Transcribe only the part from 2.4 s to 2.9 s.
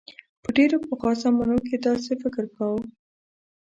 کاؤ.